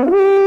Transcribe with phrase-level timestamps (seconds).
[0.00, 0.30] Mm-hmm.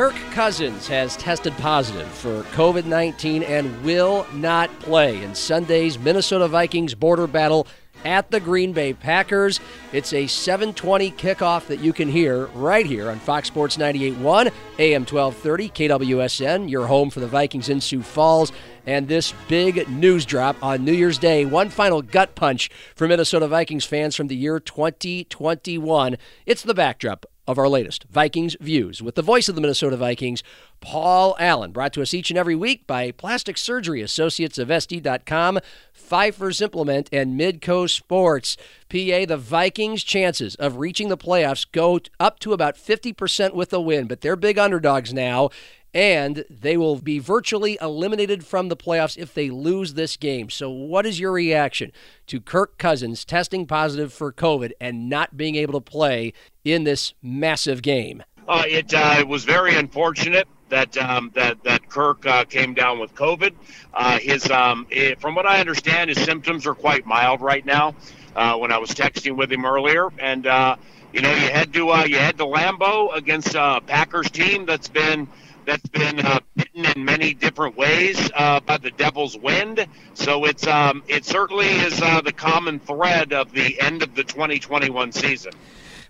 [0.00, 6.48] Kirk Cousins has tested positive for COVID 19 and will not play in Sunday's Minnesota
[6.48, 7.66] Vikings border battle
[8.06, 9.60] at the Green Bay Packers.
[9.92, 15.04] It's a 7:20 kickoff that you can hear right here on Fox Sports 98.1 AM
[15.04, 18.52] 1230 KWSN, your home for the Vikings in Sioux Falls.
[18.86, 23.46] And this big news drop on New Year's Day, one final gut punch for Minnesota
[23.46, 26.16] Vikings fans from the year 2021.
[26.46, 30.42] It's the backdrop of our latest Vikings Views with the voice of the Minnesota Vikings,
[30.80, 31.72] Paul Allen.
[31.72, 35.58] Brought to us each and every week by Plastic Surgery Associates of SD.com,
[35.92, 38.56] Pfeiffer's Implement, and Midco Sports.
[38.88, 43.80] PA, the Vikings' chances of reaching the playoffs go up to about 50% with a
[43.80, 45.50] win, but they're big underdogs now
[45.92, 50.50] and they will be virtually eliminated from the playoffs if they lose this game.
[50.50, 51.92] So, what is your reaction
[52.28, 56.32] to Kirk Cousins testing positive for COVID and not being able to play
[56.64, 58.22] in this massive game?
[58.48, 63.14] Uh, it uh, was very unfortunate that um, that that Kirk uh, came down with
[63.14, 63.52] COVID.
[63.92, 67.94] Uh, his, um, it, from what I understand, his symptoms are quite mild right now.
[68.34, 70.76] Uh, when I was texting with him earlier, and uh,
[71.12, 75.28] you know, you head to you head to Lambeau against a Packers team that's been
[75.70, 79.86] that's been uh, bitten in many different ways uh, by the devil's wind.
[80.14, 84.24] So it's um, it certainly is uh, the common thread of the end of the
[84.24, 85.52] 2021 season.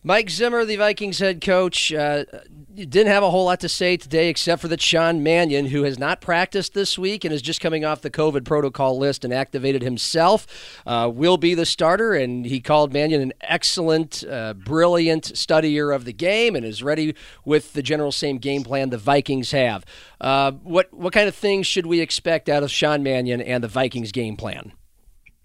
[0.02, 2.24] Mike Zimmer, the Vikings head coach, uh,
[2.74, 5.98] didn't have a whole lot to say today except for that Sean Mannion, who has
[5.98, 9.82] not practiced this week and is just coming off the COVID protocol list and activated
[9.82, 10.46] himself,
[10.86, 12.14] uh, will be the starter.
[12.14, 17.14] And he called Mannion an excellent, uh, brilliant studier of the game and is ready
[17.44, 19.84] with the general same game plan the Vikings have.
[20.20, 23.68] Uh, what what kind of things should we expect out of Sean Mannion and the
[23.68, 24.72] Vikings game plan?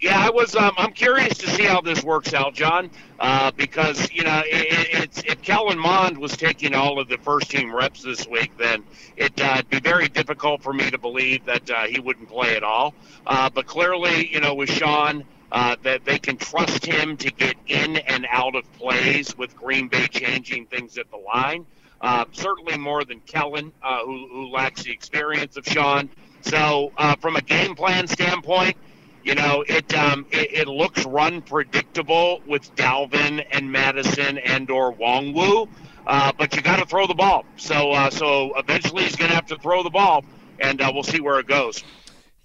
[0.06, 0.56] Yeah, I was.
[0.56, 5.02] Um, I'm curious to see how this works out, John, uh, because you know it,
[5.02, 8.84] it's if Kellen Mond was taking all of the first team reps this week, then
[9.18, 12.62] it'd uh, be very difficult for me to believe that uh, he wouldn't play at
[12.62, 12.94] all.
[13.26, 17.56] Uh, but clearly, you know, with Sean, uh, that they can trust him to get
[17.66, 21.66] in and out of plays with Green Bay changing things at the line.
[22.00, 26.12] Uh, certainly more than Kellen, uh, who, who lacks the experience of Sean.
[26.42, 28.78] So, uh, from a game plan standpoint,
[29.26, 34.94] you know, it um, it, it looks run predictable with Dalvin and Mattison and or
[34.96, 35.68] Nwangwu,
[36.06, 37.44] uh, but you got to throw the ball.
[37.58, 40.24] So uh, so eventually he's going to have to throw the ball,
[40.60, 41.84] and uh, we'll see where it goes.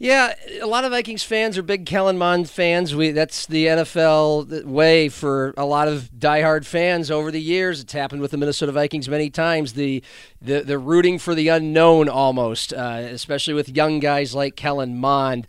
[0.03, 2.97] Yeah, a lot of Vikings fans are big Kellen Mond fans.
[2.97, 7.83] We that's the NFL way for a lot of diehard fans over the years.
[7.83, 9.75] It's happened with the Minnesota Vikings many times.
[9.75, 10.03] The
[10.41, 15.47] the, the rooting for the unknown almost, uh, especially with young guys like Kellen Mond.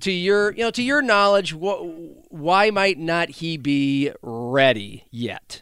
[0.00, 5.61] To your you know to your knowledge, wh- why might not he be ready yet?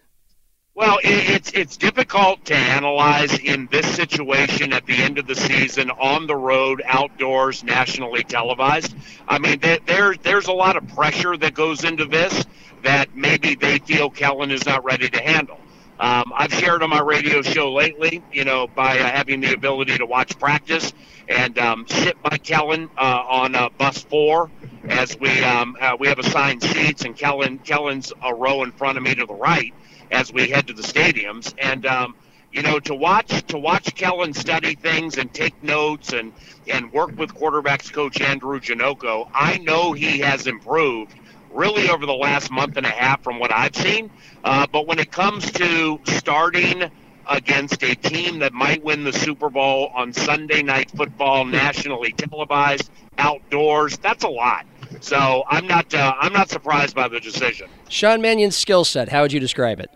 [0.80, 5.91] Well, it's it's difficult to analyze in this situation at the end of the season
[5.91, 8.96] on the road, outdoors, nationally televised.
[9.28, 12.46] I mean, there there's a lot of pressure that goes into this
[12.82, 15.60] that maybe they feel Kellen is not ready to handle.
[16.00, 19.99] Um, I've shared on my radio show lately, you know, by uh, having the ability
[19.99, 20.94] to watch practice
[21.28, 24.50] and um, sit by Kellen uh, on uh, bus four
[24.88, 28.97] as we um, uh, we have assigned seats, and Kellen Kellen's a row in front
[28.97, 29.75] of me to the right
[30.11, 31.55] as we head to the stadiums.
[31.62, 32.17] And um,
[32.50, 36.32] you know, to watch to watch Kellen study things and take notes and
[36.67, 41.15] and work with quarterbacks coach Andrew Janocko, I know he has improved
[41.53, 44.11] really over the last month and a half from what I've seen.
[44.44, 46.91] Uh, but when it comes to starting
[47.28, 52.91] against a team that might win the Super Bowl on Sunday night football, nationally televised,
[53.19, 54.66] outdoors, that's a lot.
[55.00, 57.69] So I'm not uh, I'm not surprised by the decision.
[57.88, 59.91] Sean Mannion's skill set, how would you describe it?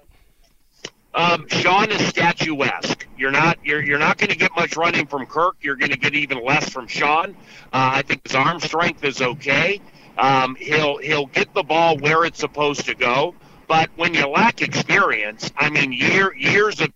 [1.15, 3.07] Um, Sean is statuesque.
[3.17, 5.57] You're not you're you're not going to get much running from Kirk.
[5.61, 7.37] You're going to get even less from Sean.
[7.73, 9.81] Uh, I think his arm strength is okay.
[10.19, 13.35] Um, he'll he'll get the ball where it's supposed to go.
[13.67, 16.91] But when you lack experience, I mean, year years of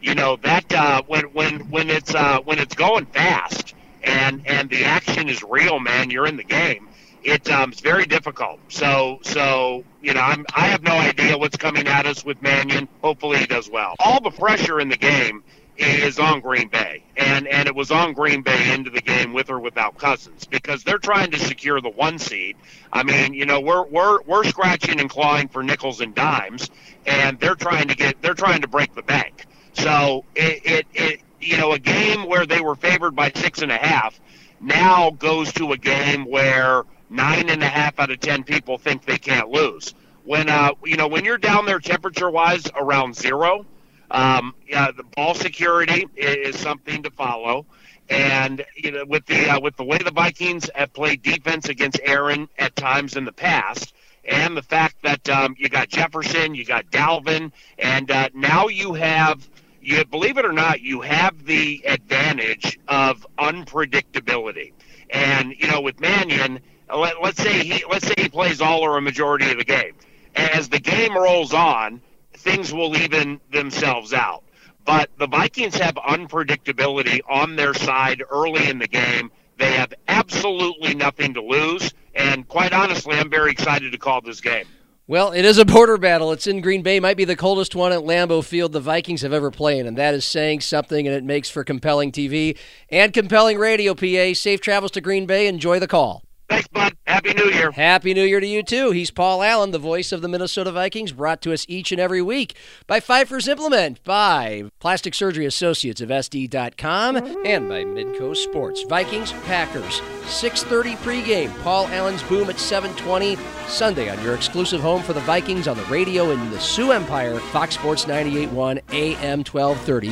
[0.00, 4.70] you know that uh, when when when it's uh, when it's going fast and and
[4.70, 6.88] the action is real, man, you're in the game
[7.24, 8.60] it, um, it's very difficult.
[8.68, 12.88] So, so you know, I'm, I have no idea what's coming at us with Mannion.
[13.02, 13.94] Hopefully, he does well.
[13.98, 15.42] All the pressure in the game
[15.76, 19.50] is on Green Bay, and and it was on Green Bay into the game with
[19.50, 22.56] or without Cousins because they're trying to secure the one seed.
[22.92, 26.70] I mean, you know, we're we're we're scratching and clawing for nickels and dimes,
[27.06, 29.46] and they're trying to get they're trying to break the bank.
[29.74, 33.72] So it it, it you know a game where they were favored by six and
[33.72, 34.20] a half
[34.60, 39.04] now goes to a game where nine and a half out of ten people think
[39.04, 39.94] they can't lose.
[40.24, 43.66] when uh, you know when you're down there temperature wise around zero,
[44.10, 47.66] um, yeah, the ball security is, something to follow.
[48.08, 51.98] And you know, with the uh, with the way the Vikings have played defense against
[52.02, 56.64] Aaron at times in the past, and the fact that um, you got Jefferson, you
[56.66, 59.48] got Dalvin, and uh, now you have
[59.80, 64.72] you believe it or not, you have the advantage of unpredictability.
[65.10, 66.60] And you know, with Mannion,
[66.94, 69.94] let, let's say he let's say he plays all or a majority of the game.
[70.34, 72.00] As the game rolls on,
[72.36, 74.44] things will even themselves out.
[74.84, 79.30] But the Vikings have unpredictability on their side early in the game.
[79.58, 81.94] They have absolutely nothing to lose.
[82.14, 84.66] And quite honestly, I'm very excited to call this game.
[85.06, 86.32] Well, it is a border battle.
[86.32, 86.98] It's in Green Bay.
[86.98, 90.14] Might be the coldest one at Lambeau Field the Vikings have ever played, and that
[90.14, 92.56] is saying something, and it makes for compelling TV
[92.88, 94.32] and compelling radio, PA.
[94.32, 95.46] Safe travels to Green Bay.
[95.46, 96.22] Enjoy the call.
[96.48, 96.94] Thanks, bud.
[97.14, 97.70] Happy New Year.
[97.70, 98.90] Happy New Year to you, too.
[98.90, 102.20] He's Paul Allen, the voice of the Minnesota Vikings, brought to us each and every
[102.20, 102.56] week
[102.88, 107.16] by Pfeiffer's Implement, by Plastic Surgery Associates of SD.com,
[107.46, 108.82] and by Midco Sports.
[108.88, 111.62] Vikings, Packers, 6.30 pregame.
[111.62, 113.38] Paul Allen's Boom at 7.20
[113.68, 117.38] Sunday on your exclusive home for the Vikings on the radio in the Sioux Empire,
[117.38, 120.08] Fox Sports 98.1 AM 1230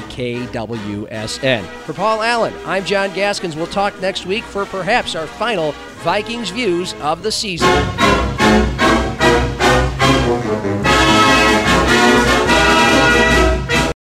[0.46, 1.64] KWSN.
[1.84, 3.56] For Paul Allen, I'm John Gaskins.
[3.56, 7.68] We'll talk next week for perhaps our final Vikings views of the season.